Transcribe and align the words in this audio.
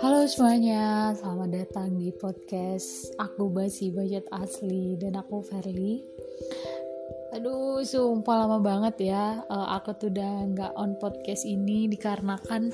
Halo 0.00 0.24
semuanya, 0.24 1.12
selamat 1.12 1.52
datang 1.52 2.00
di 2.00 2.08
podcast 2.16 3.12
Aku 3.20 3.52
Basi 3.52 3.92
Budget 3.92 4.24
Asli 4.32 4.96
dan 4.96 5.20
aku 5.20 5.44
Verly. 5.44 6.00
Aduh, 7.36 7.84
sumpah 7.84 8.48
lama 8.48 8.56
banget 8.64 9.12
ya. 9.12 9.44
Uh, 9.52 9.76
aku 9.76 9.92
tuh 10.00 10.08
udah 10.08 10.48
nggak 10.48 10.72
on 10.80 10.96
podcast 10.96 11.44
ini 11.44 11.92
dikarenakan 11.92 12.72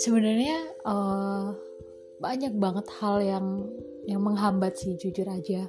sebenarnya 0.00 0.80
uh, 0.88 1.52
banyak 2.24 2.56
banget 2.56 2.88
hal 3.04 3.20
yang 3.20 3.68
yang 4.04 4.20
menghambat 4.20 4.76
sih 4.76 4.96
jujur 5.00 5.24
aja. 5.28 5.64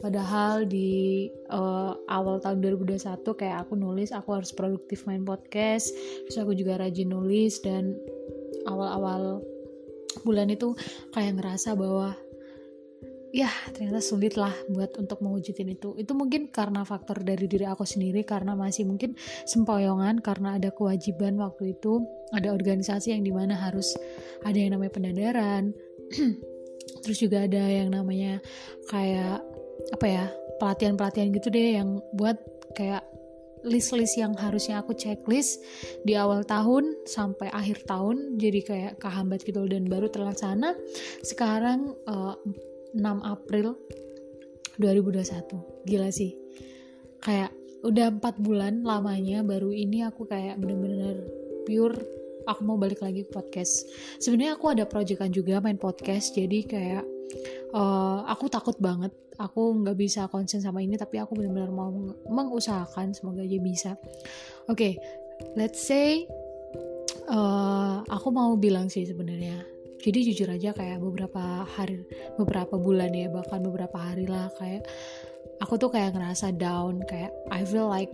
Padahal 0.00 0.64
di 0.68 1.28
uh, 1.52 1.96
awal 2.08 2.40
tahun 2.40 2.60
2021 2.60 3.24
kayak 3.24 3.56
aku 3.68 3.74
nulis 3.76 4.12
aku 4.12 4.36
harus 4.36 4.52
produktif 4.52 5.04
main 5.08 5.24
podcast, 5.24 5.92
terus 6.28 6.38
aku 6.40 6.52
juga 6.56 6.80
rajin 6.80 7.08
nulis 7.12 7.60
dan 7.64 7.96
awal-awal 8.68 9.40
bulan 10.26 10.50
itu 10.50 10.74
kayak 11.14 11.38
ngerasa 11.38 11.78
bahwa 11.78 12.12
ya 13.30 13.46
ternyata 13.70 14.02
sulit 14.02 14.34
lah 14.34 14.50
buat 14.74 14.90
untuk 14.98 15.22
mewujudin 15.22 15.70
itu 15.70 15.94
itu 15.94 16.12
mungkin 16.18 16.50
karena 16.50 16.82
faktor 16.82 17.22
dari 17.22 17.46
diri 17.46 17.62
aku 17.62 17.86
sendiri 17.86 18.26
karena 18.26 18.58
masih 18.58 18.90
mungkin 18.90 19.14
sempoyongan 19.46 20.18
karena 20.18 20.58
ada 20.58 20.74
kewajiban 20.74 21.38
waktu 21.38 21.78
itu 21.78 22.02
ada 22.34 22.50
organisasi 22.50 23.14
yang 23.14 23.22
di 23.22 23.30
mana 23.30 23.54
harus 23.54 23.94
ada 24.42 24.58
yang 24.58 24.74
namanya 24.74 24.98
pendadaran 24.98 25.70
terus 27.00 27.18
juga 27.20 27.44
ada 27.48 27.62
yang 27.64 27.88
namanya 27.92 28.38
kayak 28.92 29.40
apa 29.90 30.06
ya 30.06 30.24
pelatihan-pelatihan 30.60 31.32
gitu 31.32 31.48
deh 31.48 31.80
yang 31.80 32.04
buat 32.12 32.36
kayak 32.76 33.02
list-list 33.64 34.16
yang 34.16 34.32
harusnya 34.36 34.80
aku 34.80 34.96
checklist 34.96 35.60
di 36.04 36.16
awal 36.16 36.44
tahun 36.44 36.96
sampai 37.04 37.52
akhir 37.52 37.84
tahun. 37.84 38.40
Jadi 38.40 38.60
kayak 38.64 38.92
kehambat 39.00 39.44
gitu 39.44 39.68
dan 39.68 39.84
baru 39.84 40.08
terlaksana. 40.08 40.76
Sekarang 41.20 41.92
uh, 42.08 42.36
eh, 42.36 42.96
6 42.96 43.04
April 43.20 43.76
2021 44.80 45.84
gila 45.84 46.08
sih. 46.08 46.32
Kayak 47.20 47.52
udah 47.84 48.12
empat 48.12 48.40
bulan 48.40 48.84
lamanya 48.84 49.40
baru 49.40 49.72
ini 49.72 50.04
aku 50.04 50.28
kayak 50.28 50.60
bener-bener 50.60 51.24
pure 51.64 52.19
aku 52.50 52.66
mau 52.66 52.74
balik 52.76 53.00
lagi 53.00 53.22
ke 53.22 53.30
podcast. 53.30 53.86
Sebenarnya 54.18 54.58
aku 54.58 54.66
ada 54.74 54.84
proyekan 54.84 55.30
juga 55.30 55.62
main 55.62 55.78
podcast 55.78 56.34
jadi 56.34 56.58
kayak 56.66 57.04
uh, 57.72 58.26
aku 58.26 58.50
takut 58.50 58.74
banget. 58.82 59.14
Aku 59.40 59.72
nggak 59.80 59.96
bisa 59.96 60.28
konsen 60.28 60.60
sama 60.60 60.84
ini 60.84 61.00
tapi 61.00 61.16
aku 61.16 61.32
benar-benar 61.32 61.72
mau 61.72 61.88
mengusahakan 62.28 63.16
semoga 63.16 63.40
aja 63.40 63.58
bisa. 63.62 63.90
Oke 64.68 64.74
okay, 64.74 64.92
let's 65.56 65.80
say 65.80 66.28
uh, 67.30 68.04
aku 68.04 68.28
mau 68.34 68.58
bilang 68.58 68.92
sih 68.92 69.06
sebenarnya. 69.06 69.64
Jadi 70.00 70.32
jujur 70.32 70.48
aja 70.48 70.72
kayak 70.72 71.00
beberapa 71.00 71.64
hari 71.64 72.04
beberapa 72.36 72.80
bulan 72.80 73.12
ya 73.12 73.28
bahkan 73.28 73.60
beberapa 73.60 74.00
hari 74.00 74.24
lah 74.24 74.48
kayak 74.56 74.88
aku 75.60 75.76
tuh 75.76 75.92
kayak 75.92 76.16
ngerasa 76.16 76.56
down 76.56 77.04
kayak 77.04 77.32
I 77.52 77.68
feel 77.68 77.88
like 77.88 78.08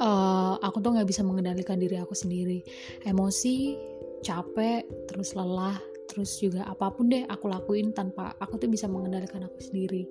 uh, 0.00 0.56
aku 0.58 0.80
tuh 0.80 0.96
nggak 0.96 1.08
bisa 1.08 1.20
mengendalikan 1.22 1.76
diri 1.76 2.00
aku 2.00 2.16
sendiri. 2.16 2.64
Emosi 3.04 3.76
capek 4.24 4.84
terus 5.08 5.32
lelah 5.36 5.76
terus 6.10 6.42
juga 6.42 6.66
apa 6.66 6.90
pun 6.90 7.06
deh 7.06 7.22
aku 7.30 7.46
lakuin 7.46 7.94
tanpa 7.94 8.34
aku 8.42 8.58
tuh 8.58 8.66
bisa 8.66 8.90
mengendalikan 8.90 9.44
aku 9.46 9.60
sendiri. 9.62 10.08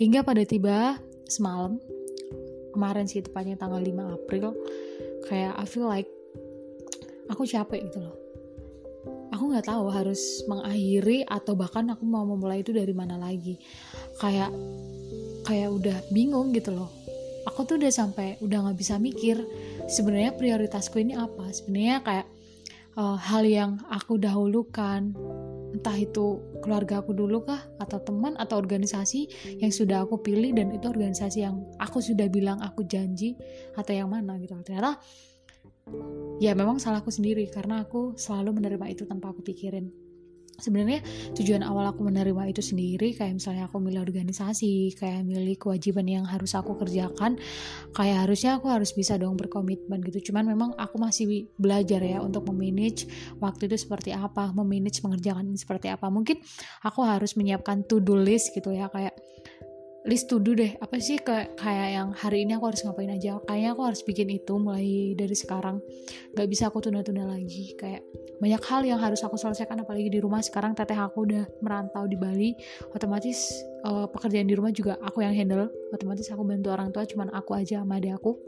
Hingga 0.00 0.26
pada 0.26 0.42
tiba 0.42 0.98
semalam 1.28 1.78
kemarin 2.74 3.06
sih 3.06 3.22
tepatnya 3.22 3.56
tanggal 3.56 3.80
5 3.80 4.16
April 4.16 4.52
kayak 5.30 5.54
I 5.56 5.64
feel 5.64 5.86
like 5.86 6.10
aku 7.30 7.46
capek 7.46 7.86
gitu 7.86 8.02
loh. 8.02 8.16
Aku 9.30 9.52
nggak 9.52 9.68
tahu 9.68 9.92
harus 9.92 10.42
mengakhiri 10.48 11.28
atau 11.28 11.52
bahkan 11.52 11.84
aku 11.92 12.08
mau 12.08 12.24
memulai 12.24 12.64
itu 12.64 12.72
dari 12.72 12.96
mana 12.96 13.20
lagi. 13.20 13.60
Kayak 14.16 14.50
kayak 15.46 15.70
udah 15.70 15.98
bingung 16.10 16.50
gitu 16.50 16.74
loh 16.74 17.05
aku 17.46 17.62
tuh 17.64 17.78
udah 17.78 17.92
sampai 17.94 18.36
udah 18.42 18.66
nggak 18.66 18.78
bisa 18.78 18.98
mikir 18.98 19.38
sebenarnya 19.86 20.34
prioritasku 20.34 20.98
ini 20.98 21.14
apa. 21.14 21.48
Sebenarnya 21.54 22.02
kayak 22.02 22.26
uh, 22.98 23.16
hal 23.16 23.46
yang 23.46 23.78
aku 23.86 24.18
dahulukan 24.18 25.14
entah 25.76 25.96
itu 25.96 26.40
keluarga 26.64 27.04
aku 27.04 27.12
dulu 27.12 27.44
kah 27.44 27.60
atau 27.76 28.00
teman 28.00 28.32
atau 28.40 28.56
organisasi 28.56 29.28
yang 29.60 29.68
sudah 29.68 30.08
aku 30.08 30.24
pilih 30.24 30.56
dan 30.56 30.72
itu 30.72 30.88
organisasi 30.88 31.44
yang 31.44 31.62
aku 31.76 32.00
sudah 32.00 32.26
bilang 32.32 32.58
aku 32.64 32.82
janji 32.88 33.36
atau 33.76 33.92
yang 33.92 34.10
mana 34.10 34.40
gitu. 34.40 34.56
Ternyata 34.64 34.98
ya 36.42 36.50
memang 36.58 36.82
salahku 36.82 37.14
sendiri 37.14 37.46
karena 37.46 37.86
aku 37.86 38.18
selalu 38.18 38.58
menerima 38.58 38.86
itu 38.90 39.06
tanpa 39.06 39.30
aku 39.30 39.46
pikirin 39.46 40.05
sebenarnya 40.56 41.04
tujuan 41.36 41.62
awal 41.64 41.92
aku 41.92 42.04
menerima 42.06 42.48
itu 42.48 42.62
sendiri 42.64 43.12
kayak 43.12 43.36
misalnya 43.36 43.68
aku 43.68 43.76
milih 43.80 44.00
organisasi 44.00 44.96
kayak 44.96 45.24
milih 45.24 45.56
kewajiban 45.60 46.08
yang 46.08 46.24
harus 46.24 46.56
aku 46.56 46.76
kerjakan 46.80 47.36
kayak 47.92 48.24
harusnya 48.24 48.56
aku 48.56 48.72
harus 48.72 48.92
bisa 48.96 49.20
dong 49.20 49.36
berkomitmen 49.36 50.00
gitu. 50.08 50.32
Cuman 50.32 50.48
memang 50.48 50.70
aku 50.76 50.96
masih 50.96 51.48
belajar 51.60 52.00
ya 52.00 52.24
untuk 52.24 52.48
memanage 52.48 53.08
waktu 53.40 53.68
itu 53.68 53.76
seperti 53.76 54.16
apa 54.16 54.52
memanage 54.52 55.04
mengerjakan 55.04 55.52
seperti 55.56 55.92
apa. 55.92 56.08
Mungkin 56.08 56.40
aku 56.84 57.00
harus 57.04 57.36
menyiapkan 57.36 57.84
to 57.84 58.00
do 58.00 58.16
list 58.16 58.52
gitu 58.56 58.72
ya 58.72 58.88
kayak 58.88 59.16
list 60.06 60.30
to 60.30 60.38
do 60.38 60.54
deh. 60.54 60.78
Apa 60.78 61.02
sih 61.02 61.18
kayak 61.18 61.58
kayak 61.58 61.88
yang 61.98 62.08
hari 62.14 62.46
ini 62.46 62.54
aku 62.54 62.70
harus 62.70 62.86
ngapain 62.86 63.10
aja? 63.10 63.42
Kayaknya 63.42 63.70
aku 63.74 63.82
harus 63.82 64.00
bikin 64.06 64.30
itu 64.30 64.54
mulai 64.56 65.12
dari 65.18 65.34
sekarang. 65.34 65.82
Gak 66.32 66.46
bisa 66.46 66.70
aku 66.70 66.78
tunda-tunda 66.78 67.26
lagi. 67.26 67.74
Kayak 67.74 68.06
banyak 68.38 68.62
hal 68.62 68.80
yang 68.86 69.02
harus 69.02 69.20
aku 69.26 69.34
selesaikan 69.34 69.82
apalagi 69.82 70.08
di 70.08 70.22
rumah. 70.22 70.40
Sekarang 70.40 70.78
teteh 70.78 70.96
aku 70.96 71.26
udah 71.26 71.44
merantau 71.60 72.06
di 72.06 72.14
Bali. 72.14 72.54
Otomatis 72.94 73.50
uh, 73.82 74.06
pekerjaan 74.06 74.46
di 74.46 74.54
rumah 74.54 74.70
juga 74.70 74.94
aku 75.02 75.26
yang 75.26 75.34
handle. 75.34 75.66
Otomatis 75.90 76.30
aku 76.30 76.46
bantu 76.46 76.70
orang 76.70 76.94
tua 76.94 77.02
cuman 77.04 77.34
aku 77.34 77.58
aja 77.58 77.82
sama 77.82 77.98
adik 77.98 78.14
aku. 78.14 78.38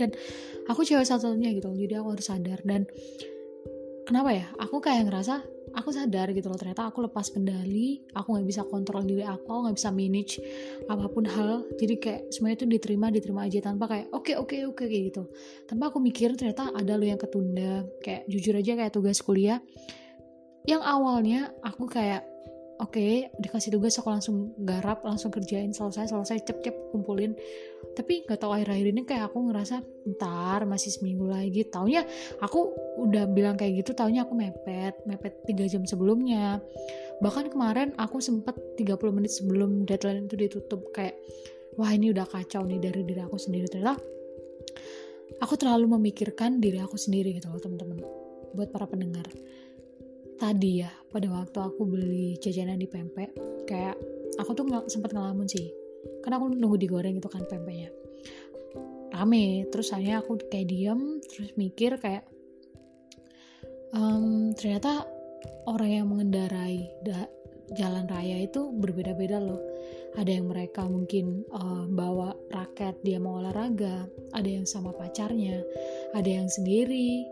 Dan 0.00 0.16
aku 0.64 0.80
cewek 0.80 1.04
satunya 1.04 1.52
gitu. 1.52 1.68
Jadi 1.76 1.92
aku 2.00 2.16
harus 2.16 2.24
sadar. 2.24 2.64
Dan 2.64 2.88
kenapa 4.08 4.32
ya? 4.32 4.48
Aku 4.56 4.80
kayak 4.80 5.12
ngerasa 5.12 5.59
aku 5.74 5.90
sadar 5.94 6.30
gitu 6.34 6.50
loh 6.50 6.58
ternyata 6.58 6.86
aku 6.90 7.06
lepas 7.06 7.30
kendali 7.30 8.02
aku 8.14 8.36
nggak 8.36 8.46
bisa 8.46 8.62
kontrol 8.66 9.02
diri 9.06 9.22
aku 9.22 9.66
nggak 9.66 9.76
bisa 9.76 9.90
manage 9.90 10.38
apa 10.86 11.06
pun 11.10 11.24
hal. 11.26 11.66
Jadi 11.78 11.94
kayak 11.98 12.20
semuanya 12.32 12.56
itu 12.62 12.66
diterima 12.66 13.06
diterima 13.10 13.46
aja 13.46 13.58
tanpa 13.62 13.84
kayak 13.90 14.06
oke 14.14 14.30
okay, 14.30 14.34
oke 14.38 14.54
okay, 14.54 14.60
oke 14.66 14.76
okay, 14.78 14.86
kayak 14.88 15.04
gitu. 15.12 15.22
Tanpa 15.66 15.90
aku 15.90 15.98
mikir 15.98 16.34
ternyata 16.38 16.70
ada 16.70 16.92
lo 16.94 17.04
yang 17.04 17.20
ketunda. 17.20 17.84
Kayak 18.02 18.22
jujur 18.30 18.54
aja 18.56 18.72
kayak 18.78 18.92
tugas 18.94 19.18
kuliah. 19.22 19.58
Yang 20.64 20.82
awalnya 20.84 21.40
aku 21.64 21.88
kayak 21.88 22.29
oke 22.80 22.96
okay, 22.96 23.28
dikasih 23.36 23.76
tugas 23.76 24.00
aku 24.00 24.08
langsung 24.08 24.56
garap 24.64 25.04
langsung 25.04 25.28
kerjain 25.28 25.70
selesai 25.76 26.08
selesai 26.08 26.40
cep 26.48 26.58
cep 26.64 26.76
kumpulin. 26.90 27.36
Tapi 27.92 28.24
nggak 28.24 28.40
tahu 28.40 28.56
akhir-akhir 28.56 28.86
ini 28.88 29.02
kayak 29.04 29.28
aku 29.28 29.52
ngerasa 29.52 29.84
ntar 30.16 30.64
masih 30.64 30.90
seminggu 30.96 31.28
lagi. 31.28 31.68
Taunya 31.68 32.08
aku 32.40 32.72
udah 33.04 33.28
bilang 33.28 33.60
kayak 33.60 33.84
gitu 33.84 33.92
taunya 33.92 34.24
aku 34.24 34.32
mepet 34.32 34.96
mepet 35.04 35.44
tiga 35.44 35.68
jam 35.68 35.84
sebelumnya. 35.84 36.64
Bahkan 37.20 37.52
kemarin 37.52 37.92
aku 38.00 38.24
sempet 38.24 38.56
30 38.80 38.96
menit 39.12 39.32
sebelum 39.36 39.84
deadline 39.84 40.24
itu 40.24 40.40
ditutup 40.40 40.88
kayak 40.96 41.20
wah 41.76 41.92
ini 41.92 42.16
udah 42.16 42.24
kacau 42.24 42.64
nih 42.64 42.80
dari 42.80 43.04
diri 43.04 43.20
aku 43.20 43.36
sendiri. 43.36 43.68
Ternyata 43.68 44.00
aku 45.38 45.54
terlalu 45.60 46.00
memikirkan 46.00 46.58
diri 46.58 46.80
aku 46.80 46.96
sendiri 46.96 47.36
gitu 47.36 47.52
loh 47.52 47.60
teman-teman 47.60 48.00
buat 48.50 48.74
para 48.74 48.86
pendengar 48.90 49.26
tadi 50.40 50.80
ya 50.80 50.88
pada 51.12 51.28
waktu 51.28 51.58
aku 51.60 51.84
beli 51.84 52.40
jajanan 52.40 52.80
di 52.80 52.88
pempek 52.88 53.36
kayak 53.68 53.94
aku 54.40 54.56
tuh 54.56 54.64
ng 54.64 54.88
sempat 54.88 55.12
ngelamun 55.12 55.44
sih. 55.44 55.68
Karena 56.24 56.40
aku 56.40 56.56
nunggu 56.56 56.80
digoreng 56.80 57.20
itu 57.20 57.28
kan 57.28 57.44
pempeknya. 57.44 57.92
Rame 59.12 59.68
terus 59.68 59.92
saya 59.92 60.24
aku 60.24 60.40
kayak 60.48 60.72
diem 60.72 61.20
terus 61.28 61.52
mikir 61.60 62.00
kayak 62.00 62.24
um, 63.92 64.56
ternyata 64.56 65.04
orang 65.68 65.90
yang 65.92 66.06
mengendarai 66.08 66.88
da 67.04 67.28
jalan 67.76 68.08
raya 68.08 68.40
itu 68.48 68.72
berbeda-beda 68.72 69.36
loh. 69.38 69.60
Ada 70.16 70.40
yang 70.40 70.50
mereka 70.50 70.88
mungkin 70.88 71.46
uh, 71.54 71.86
bawa 71.86 72.34
raket 72.50 72.98
dia 73.06 73.20
mau 73.22 73.38
olahraga 73.38 74.10
ada 74.34 74.48
yang 74.48 74.66
sama 74.66 74.90
pacarnya 74.90 75.62
ada 76.10 76.26
yang 76.26 76.50
sendiri 76.50 77.22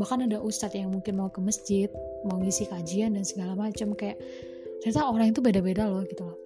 bahkan 0.00 0.24
ada 0.24 0.40
ustadz 0.40 0.80
yang 0.80 0.88
mungkin 0.88 1.20
mau 1.20 1.28
ke 1.28 1.44
masjid 1.44 1.92
mau 2.24 2.40
ngisi 2.40 2.64
kajian 2.72 3.20
dan 3.20 3.24
segala 3.28 3.52
macam 3.52 3.92
kayak 3.92 4.16
ternyata 4.80 5.04
orang 5.12 5.28
itu 5.28 5.44
beda-beda 5.44 5.84
loh 5.84 6.00
gitu 6.08 6.24
loh. 6.24 6.40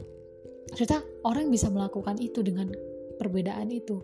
Ternyata 0.74 1.06
orang 1.22 1.54
bisa 1.54 1.70
melakukan 1.70 2.18
itu 2.18 2.42
dengan 2.42 2.74
perbedaan 3.16 3.70
itu. 3.70 4.02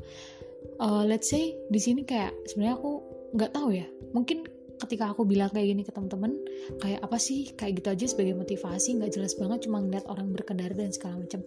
Uh, 0.78 1.02
let's 1.02 1.26
say 1.26 1.58
di 1.66 1.80
sini 1.82 2.06
kayak 2.06 2.30
sebenarnya 2.46 2.78
aku 2.78 2.90
nggak 3.34 3.50
tahu 3.50 3.74
ya. 3.74 3.90
Mungkin 4.14 4.46
ketika 4.80 5.12
aku 5.12 5.28
bilang 5.28 5.52
kayak 5.52 5.66
gini 5.66 5.82
ke 5.82 5.90
teman-teman 5.90 6.38
kayak 6.78 7.02
apa 7.02 7.18
sih? 7.18 7.50
Kayak 7.58 7.82
gitu 7.82 7.88
aja 7.90 8.06
sebagai 8.06 8.34
motivasi 8.38 9.02
nggak 9.02 9.10
jelas 9.18 9.34
banget 9.34 9.66
cuma 9.66 9.82
ngeliat 9.82 10.06
orang 10.06 10.30
berkendara 10.30 10.72
dan 10.78 10.94
segala 10.94 11.26
macam. 11.26 11.42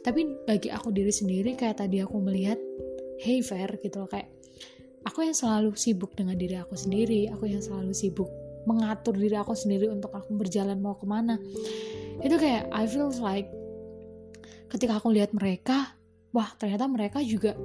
Tapi 0.00 0.20
bagi 0.48 0.68
aku 0.72 0.88
diri 0.88 1.12
sendiri 1.12 1.52
kayak 1.52 1.84
tadi 1.84 2.00
aku 2.00 2.16
melihat 2.16 2.56
hey 3.20 3.44
fair 3.44 3.76
gitu 3.78 4.02
loh 4.02 4.08
kayak 4.08 4.32
aku 5.06 5.26
yang 5.26 5.36
selalu 5.36 5.74
sibuk 5.74 6.14
dengan 6.14 6.38
diri 6.38 6.58
aku 6.58 6.78
sendiri 6.78 7.30
aku 7.30 7.50
yang 7.50 7.62
selalu 7.62 7.90
sibuk 7.90 8.30
mengatur 8.64 9.14
diri 9.18 9.34
aku 9.34 9.54
sendiri 9.58 9.90
untuk 9.90 10.14
aku 10.14 10.34
berjalan 10.38 10.78
mau 10.78 10.94
ke 10.94 11.06
mana. 11.06 11.38
Itu 12.22 12.38
kayak 12.38 12.70
I 12.70 12.86
feel 12.86 13.10
like 13.18 13.50
ketika 14.70 15.02
aku 15.02 15.12
lihat 15.12 15.34
mereka 15.34 15.98
wah 16.32 16.48
ternyata 16.56 16.86
mereka 16.86 17.18
juga 17.20 17.58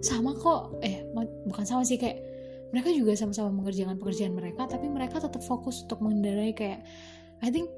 sama 0.00 0.32
kok. 0.32 0.80
Eh 0.80 1.04
bukan 1.44 1.64
sama 1.68 1.84
sih 1.84 2.00
kayak 2.00 2.24
mereka 2.70 2.88
juga 2.94 3.12
sama-sama 3.18 3.50
mengerjakan 3.50 3.98
pekerjaan 3.98 4.32
mereka 4.32 4.64
tapi 4.70 4.86
mereka 4.86 5.18
tetap 5.20 5.42
fokus 5.42 5.84
untuk 5.84 6.06
mengendarai 6.06 6.54
kayak 6.54 6.80
I 7.44 7.48
think 7.52 7.68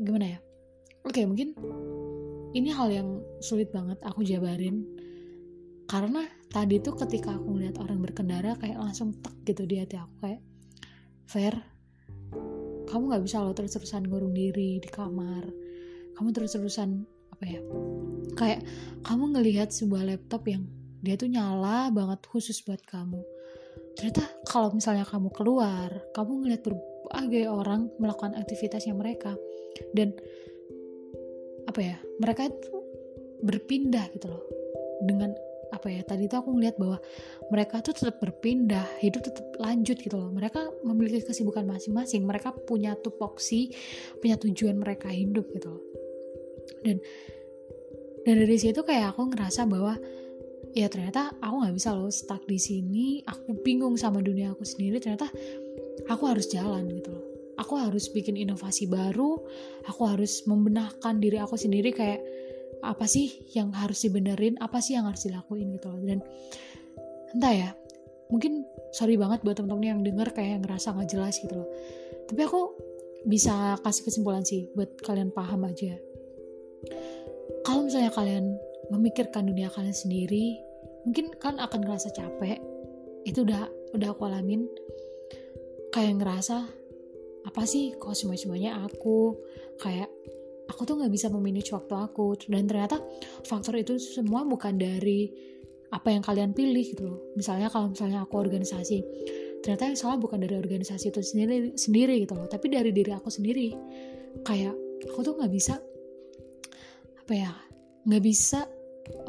gimana 0.00 0.38
ya? 0.38 0.38
Oke 1.02 1.20
okay, 1.20 1.24
mungkin 1.26 1.52
ini 2.52 2.68
hal 2.72 2.88
yang 2.92 3.08
sulit 3.42 3.72
banget 3.74 3.98
aku 4.04 4.22
jabarin 4.22 4.86
karena 5.92 6.24
tadi 6.48 6.80
tuh 6.80 6.96
ketika 6.96 7.36
aku 7.36 7.52
melihat 7.52 7.84
orang 7.84 8.00
berkendara 8.00 8.56
kayak 8.56 8.80
langsung 8.80 9.12
tek 9.20 9.36
gitu 9.44 9.68
di 9.68 9.76
hati 9.76 10.00
aku 10.00 10.14
kayak 10.24 10.40
fair 11.28 11.52
kamu 12.92 13.08
nggak 13.08 13.24
bisa 13.24 13.40
loh 13.40 13.56
terus-terusan 13.56 14.04
ngurung 14.04 14.36
diri 14.36 14.76
di 14.76 14.88
kamar. 14.92 15.48
Kamu 16.12 16.28
terus-terusan 16.28 17.08
apa 17.32 17.44
ya 17.48 17.60
kayak 18.36 18.60
kamu 19.00 19.32
ngelihat 19.32 19.72
sebuah 19.72 20.04
laptop 20.04 20.44
yang 20.44 20.68
dia 21.00 21.16
tuh 21.16 21.32
nyala 21.32 21.88
banget 21.88 22.20
khusus 22.28 22.60
buat 22.68 22.84
kamu. 22.84 23.24
Ternyata 23.96 24.44
kalau 24.44 24.76
misalnya 24.76 25.08
kamu 25.08 25.32
keluar 25.32 25.88
kamu 26.12 26.44
ngelihat 26.44 26.62
berbagai 26.68 27.44
orang 27.48 27.88
melakukan 27.96 28.36
aktivitasnya 28.36 28.92
mereka. 28.92 29.40
Dan 29.96 30.12
apa 31.64 31.80
ya 31.80 31.96
mereka 32.20 32.44
itu 32.52 32.76
berpindah 33.40 34.04
gitu 34.12 34.28
loh 34.28 34.44
dengan 35.08 35.32
apa 35.72 35.88
ya 35.88 36.04
tadi 36.04 36.28
tuh 36.28 36.44
aku 36.44 36.52
ngeliat 36.52 36.76
bahwa 36.76 37.00
mereka 37.48 37.80
tuh 37.80 37.96
tetap 37.96 38.20
berpindah 38.20 38.84
hidup 39.00 39.24
tetap 39.24 39.48
lanjut 39.56 39.96
gitu 39.96 40.14
loh. 40.20 40.28
Mereka 40.28 40.84
memiliki 40.84 41.24
kesibukan 41.24 41.64
masing-masing 41.64 42.28
mereka 42.28 42.52
punya 42.52 42.92
tupoksi 43.00 43.72
punya 44.20 44.36
tujuan 44.36 44.76
mereka 44.76 45.08
hidup 45.08 45.48
gitu 45.56 45.72
loh. 45.72 45.82
Dan 46.84 47.00
dan 48.22 48.34
dari 48.38 48.58
situ 48.60 48.84
kayak 48.84 49.16
aku 49.16 49.32
ngerasa 49.32 49.66
bahwa 49.66 49.96
ya 50.76 50.86
ternyata 50.92 51.32
aku 51.40 51.54
nggak 51.64 51.74
bisa 51.74 51.90
loh 51.96 52.12
stuck 52.12 52.44
di 52.46 52.56
sini 52.60 53.20
aku 53.26 53.56
bingung 53.64 53.98
sama 53.98 54.22
dunia 54.22 54.54
aku 54.54 54.62
sendiri 54.62 55.02
ternyata 55.02 55.26
aku 56.06 56.22
harus 56.28 56.46
jalan 56.52 56.86
gitu 56.92 57.10
loh. 57.10 57.24
Aku 57.60 57.76
harus 57.76 58.08
bikin 58.12 58.36
inovasi 58.36 58.88
baru 58.88 59.40
aku 59.88 60.02
harus 60.04 60.44
membenahkan 60.44 61.20
diri 61.20 61.40
aku 61.40 61.56
sendiri 61.56 61.92
kayak 61.92 62.20
apa 62.82 63.06
sih 63.06 63.46
yang 63.54 63.70
harus 63.70 64.02
dibenerin? 64.02 64.58
Apa 64.58 64.82
sih 64.82 64.98
yang 64.98 65.06
harus 65.06 65.22
dilakuin 65.24 65.70
gitu 65.78 65.88
loh. 65.88 66.02
Dan 66.02 66.18
entah 67.32 67.54
ya 67.54 67.70
mungkin 68.28 68.66
sorry 68.90 69.14
banget 69.16 69.40
buat 69.46 69.56
temen-temen 69.56 69.86
yang 69.86 70.00
denger 70.02 70.34
kayak 70.34 70.66
ngerasa 70.66 70.92
nggak 70.92 71.08
jelas 71.08 71.38
gitu 71.38 71.62
loh. 71.62 71.68
Tapi 72.26 72.40
aku 72.42 72.60
bisa 73.22 73.78
kasih 73.80 74.02
kesimpulan 74.02 74.42
sih 74.42 74.66
buat 74.74 74.98
kalian 75.00 75.30
paham 75.30 75.62
aja. 75.64 75.94
Kalau 77.62 77.86
misalnya 77.86 78.10
kalian 78.10 78.58
memikirkan 78.90 79.46
dunia 79.46 79.70
kalian 79.70 79.94
sendiri 79.94 80.58
mungkin 81.06 81.30
kan 81.38 81.62
akan 81.62 81.80
ngerasa 81.86 82.10
capek. 82.10 82.58
Itu 83.22 83.46
udah 83.46 83.70
udah 83.94 84.08
aku 84.10 84.26
alamin. 84.26 84.66
Kayak 85.94 86.24
ngerasa 86.24 86.56
apa 87.46 87.62
sih 87.66 87.94
kok 87.94 88.18
semua 88.18 88.34
semuanya 88.34 88.82
aku? 88.82 89.38
Kayak 89.78 90.10
aku 90.72 90.88
tuh 90.88 90.96
nggak 90.96 91.12
bisa 91.12 91.28
memanage 91.28 91.68
waktu 91.76 91.92
aku. 91.92 92.34
Dan 92.48 92.64
ternyata 92.64 92.96
faktor 93.44 93.76
itu 93.76 94.00
semua 94.00 94.48
bukan 94.48 94.80
dari 94.80 95.28
apa 95.92 96.08
yang 96.08 96.24
kalian 96.24 96.56
pilih 96.56 96.82
gitu 96.82 97.04
loh. 97.04 97.20
Misalnya 97.36 97.68
kalau 97.68 97.92
misalnya 97.92 98.24
aku 98.24 98.40
organisasi 98.40 99.04
ternyata 99.62 99.94
yang 99.94 99.94
salah 99.94 100.18
bukan 100.18 100.42
dari 100.42 100.58
organisasi 100.58 101.14
itu 101.14 101.20
sendiri 101.22 101.76
sendiri 101.76 102.24
gitu 102.24 102.34
loh. 102.34 102.48
Tapi 102.48 102.72
dari 102.72 102.90
diri 102.90 103.12
aku 103.12 103.28
sendiri. 103.28 103.76
Kayak 104.42 104.74
aku 105.12 105.20
tuh 105.20 105.36
nggak 105.36 105.52
bisa 105.52 105.76
apa 107.22 107.32
ya 107.36 107.52
nggak 108.02 108.24
bisa 108.24 108.66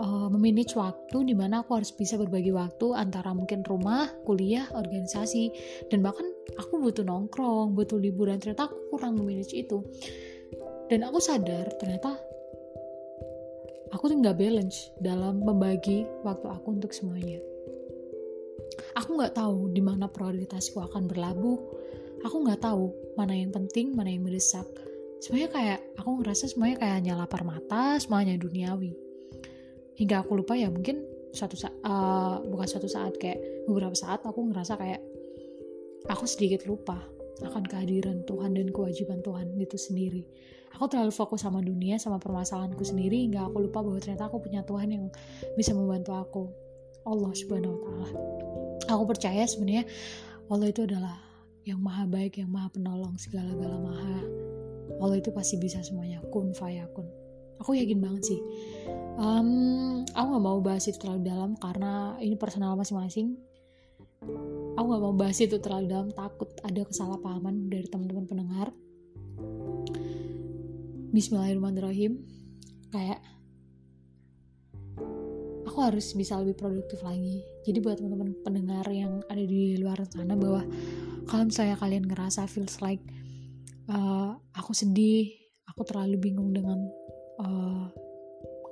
uh, 0.01 0.27
memanage 0.31 0.73
waktu 0.73 1.17
di 1.29 1.35
mana 1.37 1.61
aku 1.61 1.77
harus 1.77 1.93
bisa 1.93 2.17
berbagi 2.17 2.49
waktu 2.49 2.95
antara 2.95 3.35
mungkin 3.35 3.61
rumah, 3.61 4.09
kuliah, 4.25 4.65
organisasi, 4.73 5.53
dan 5.91 6.01
bahkan 6.01 6.25
aku 6.57 6.81
butuh 6.81 7.05
nongkrong, 7.05 7.77
butuh 7.77 7.99
liburan. 7.99 8.39
Ternyata 8.41 8.71
aku 8.71 8.77
kurang 8.93 9.19
memanage 9.19 9.53
itu 9.53 9.83
dan 10.93 11.09
aku 11.09 11.17
sadar 11.17 11.73
ternyata 11.81 12.13
aku 13.89 14.13
tuh 14.13 14.17
nggak 14.21 14.37
balance 14.37 14.93
dalam 15.01 15.41
membagi 15.41 16.05
waktu 16.21 16.45
aku 16.53 16.77
untuk 16.77 16.93
semuanya. 16.93 17.41
Aku 19.01 19.17
nggak 19.17 19.33
tahu 19.33 19.73
di 19.73 19.81
mana 19.81 20.05
prioritasku 20.05 20.77
akan 20.77 21.09
berlabuh. 21.09 21.57
Aku 22.29 22.45
nggak 22.45 22.61
tahu 22.61 22.93
mana 23.17 23.33
yang 23.33 23.49
penting 23.49 23.97
mana 23.97 24.13
yang 24.13 24.21
mendesak. 24.21 24.69
Semuanya 25.17 25.49
kayak 25.49 25.79
aku 25.97 26.21
ngerasa 26.21 26.53
semuanya 26.53 26.77
kayak 26.77 26.95
hanya 27.01 27.13
lapar 27.17 27.41
mata 27.41 27.97
semuanya 27.97 28.37
duniawi. 28.37 28.93
Hingga 29.97 30.21
aku 30.21 30.45
lupa 30.45 30.53
ya 30.53 30.69
mungkin 30.69 31.01
suatu 31.33 31.57
saat 31.57 31.73
uh, 31.81 32.37
bukan 32.45 32.69
suatu 32.69 32.85
saat 32.85 33.17
kayak 33.17 33.41
beberapa 33.65 33.97
saat 33.97 34.21
aku 34.21 34.45
ngerasa 34.45 34.77
kayak 34.77 35.01
aku 36.05 36.29
sedikit 36.29 36.69
lupa 36.69 37.01
akan 37.41 37.65
kehadiran 37.65 38.21
Tuhan 38.29 38.53
dan 38.53 38.69
kewajiban 38.69 39.25
Tuhan 39.25 39.57
itu 39.57 39.73
sendiri 39.73 40.29
aku 40.75 40.85
terlalu 40.89 41.13
fokus 41.13 41.45
sama 41.45 41.61
dunia 41.61 41.95
sama 42.01 42.17
permasalahanku 42.17 42.81
sendiri 42.83 43.29
hingga 43.29 43.47
aku 43.47 43.69
lupa 43.69 43.79
bahwa 43.85 43.99
ternyata 44.01 44.27
aku 44.27 44.43
punya 44.43 44.65
Tuhan 44.65 44.89
yang 44.89 45.05
bisa 45.57 45.71
membantu 45.71 46.11
aku. 46.17 46.43
Allah 47.03 47.31
subhanahu 47.35 47.73
wa 47.75 47.79
ta'ala. 47.83 48.09
Aku 48.95 49.03
percaya 49.07 49.43
sebenarnya 49.43 49.83
Allah 50.47 50.67
itu 50.71 50.87
adalah 50.87 51.19
yang 51.63 51.79
maha 51.79 52.07
baik 52.07 52.39
yang 52.39 52.51
maha 52.51 52.71
penolong 52.71 53.15
segala-gala 53.19 53.79
maha. 53.79 54.19
Allah 54.99 55.19
itu 55.19 55.31
pasti 55.35 55.59
bisa 55.59 55.83
semuanya. 55.83 56.23
Kun 56.31 56.55
fayakun 56.55 57.23
aku 57.63 57.79
yakin 57.79 58.03
banget 58.03 58.35
sih. 58.35 58.39
Um, 59.15 60.03
aku 60.11 60.27
gak 60.35 60.43
mau 60.43 60.59
bahas 60.59 60.83
itu 60.83 60.99
terlalu 60.99 61.23
dalam 61.23 61.55
karena 61.55 62.19
ini 62.19 62.35
personal 62.35 62.75
masing-masing. 62.75 63.39
Aku 64.75 64.85
gak 64.91 65.03
mau 65.03 65.15
bahas 65.15 65.39
itu 65.39 65.55
terlalu 65.63 65.87
dalam 65.87 66.09
takut 66.11 66.51
ada 66.59 66.83
kesalahpahaman 66.83 67.71
dari 67.71 67.87
teman-teman 67.87 68.27
pendengar 68.27 68.67
Bismillahirrahmanirrahim. 71.13 72.17
Kayak 72.89 73.21
aku 75.69 75.77
harus 75.85 76.09
bisa 76.17 76.41
lebih 76.41 76.57
produktif 76.57 77.05
lagi. 77.05 77.45
Jadi 77.61 77.77
buat 77.85 78.01
teman-teman 78.01 78.33
pendengar 78.41 78.81
yang 78.89 79.21
ada 79.29 79.45
di 79.45 79.77
luar 79.77 80.01
sana 80.09 80.33
bahwa 80.33 80.65
kalau 81.29 81.45
misalnya 81.45 81.77
kalian 81.77 82.09
ngerasa 82.09 82.49
feels 82.49 82.81
like 82.81 83.05
uh, 83.93 84.33
aku 84.57 84.73
sedih 84.73 85.29
aku 85.69 85.85
terlalu 85.85 86.17
bingung 86.17 86.49
dengan 86.49 86.81
uh, 87.45 87.93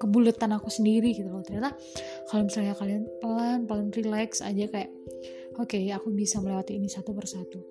kebuletan 0.02 0.58
aku 0.58 0.74
sendiri 0.74 1.14
gitu 1.14 1.30
loh. 1.30 1.46
Ternyata 1.46 1.78
kalau 2.26 2.50
misalnya 2.50 2.74
kalian 2.74 3.06
pelan 3.22 3.70
pelan 3.70 3.94
relax 3.94 4.42
aja 4.42 4.66
kayak 4.66 4.90
oke 5.62 5.78
okay, 5.78 5.94
aku 5.94 6.10
bisa 6.10 6.42
melewati 6.42 6.74
ini 6.74 6.90
satu 6.90 7.14
persatu. 7.14 7.62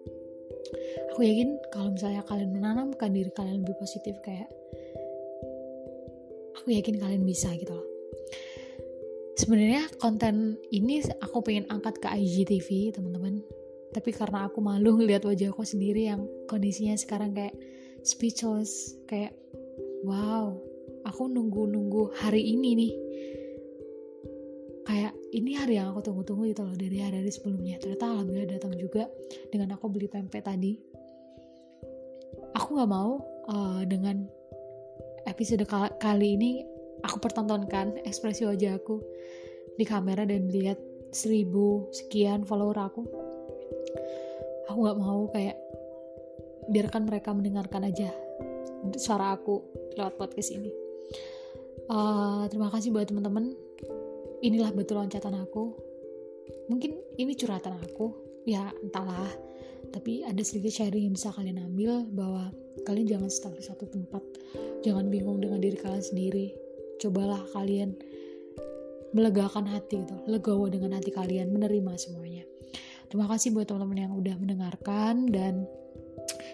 Aku 1.11 1.27
yakin 1.27 1.59
kalau 1.75 1.91
misalnya 1.91 2.23
kalian 2.23 2.55
menanamkan 2.55 3.11
diri 3.11 3.35
kalian 3.35 3.67
lebih 3.67 3.75
positif 3.83 4.15
kayak 4.23 4.60
yakin 6.71 6.97
kalian 7.03 7.25
bisa 7.27 7.51
gitu 7.59 7.75
loh. 7.75 7.87
Sebenarnya 9.41 9.89
konten 9.97 10.61
ini 10.69 11.01
aku 11.25 11.41
pengen 11.41 11.65
angkat 11.73 11.97
ke 11.97 12.09
IGTV 12.13 12.93
teman-teman. 12.93 13.41
Tapi 13.91 14.11
karena 14.13 14.47
aku 14.47 14.61
malu 14.61 14.95
ngeliat 15.01 15.25
wajah 15.25 15.51
aku 15.51 15.65
sendiri 15.65 16.13
yang 16.13 16.29
kondisinya 16.47 16.95
sekarang 16.95 17.33
kayak 17.33 17.57
speechless 18.05 18.97
kayak 19.09 19.37
wow 20.05 20.57
aku 21.09 21.29
nunggu-nunggu 21.29 22.13
hari 22.21 22.53
ini 22.53 22.71
nih. 22.77 22.93
Kayak 24.85 25.15
ini 25.31 25.55
hari 25.55 25.79
yang 25.79 25.95
aku 25.95 26.03
tunggu-tunggu 26.03 26.51
gitu 26.51 26.67
loh 26.67 26.75
dari 26.75 26.99
hari-hari 26.99 27.31
sebelumnya. 27.31 27.79
Ternyata 27.79 28.11
alhamdulillah 28.11 28.51
datang 28.59 28.75
juga 28.77 29.07
dengan 29.49 29.79
aku 29.79 29.87
beli 29.87 30.11
pempek 30.11 30.43
tadi. 30.43 30.75
Aku 32.59 32.75
nggak 32.75 32.91
mau 32.91 33.23
uh, 33.47 33.87
dengan 33.87 34.27
episode 35.29 35.65
kali 36.01 36.37
ini 36.37 36.65
aku 37.05 37.21
pertontonkan 37.21 38.01
ekspresi 38.05 38.45
wajah 38.45 38.77
aku 38.77 39.01
di 39.77 39.85
kamera 39.89 40.25
dan 40.29 40.49
lihat 40.53 40.77
seribu 41.11 41.89
sekian 41.91 42.47
follower 42.47 42.77
aku. 42.79 43.03
Aku 44.71 44.79
nggak 44.79 44.99
mau 45.01 45.27
kayak 45.35 45.59
biarkan 46.71 47.09
mereka 47.09 47.35
mendengarkan 47.35 47.91
aja 47.91 48.15
suara 48.97 49.35
aku 49.35 49.61
lewat 49.99 50.17
podcast 50.17 50.55
ini. 50.55 50.71
Uh, 51.91 52.47
terima 52.47 52.71
kasih 52.71 52.95
buat 52.95 53.11
teman-teman. 53.11 53.51
Inilah 54.41 54.71
betul 54.73 55.03
loncatan 55.03 55.37
aku. 55.43 55.75
Mungkin 56.71 56.97
ini 57.19 57.35
curhatan 57.35 57.77
aku. 57.83 58.15
Ya 58.47 58.73
entahlah 58.81 59.50
tapi 59.89 60.23
ada 60.29 60.41
sedikit 60.45 60.71
sharing 60.71 61.09
yang 61.09 61.15
bisa 61.17 61.33
kalian 61.33 61.65
ambil 61.65 62.05
bahwa 62.13 62.53
kalian 62.85 63.09
jangan 63.09 63.31
stuck 63.33 63.55
di 63.57 63.65
satu 63.65 63.89
tempat. 63.89 64.21
Jangan 64.85 65.09
bingung 65.09 65.41
dengan 65.41 65.59
diri 65.61 65.81
kalian 65.81 66.05
sendiri. 66.05 66.53
Cobalah 67.01 67.41
kalian 67.57 67.97
melegakan 69.11 69.67
hati 69.67 70.07
gitu 70.07 70.15
legowo 70.31 70.71
dengan 70.71 70.95
hati 70.95 71.11
kalian 71.11 71.51
menerima 71.51 71.93
semuanya. 71.99 72.45
Terima 73.11 73.27
kasih 73.27 73.51
buat 73.51 73.67
teman-teman 73.67 74.07
yang 74.07 74.13
udah 74.15 74.37
mendengarkan 74.39 75.27
dan 75.35 75.67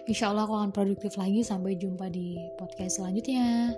insya 0.09 0.33
Allah 0.33 0.49
aku 0.49 0.57
akan 0.57 0.73
produktif 0.73 1.13
lagi. 1.21 1.45
Sampai 1.45 1.77
jumpa 1.77 2.09
di 2.09 2.41
podcast 2.57 2.97
selanjutnya 2.97 3.77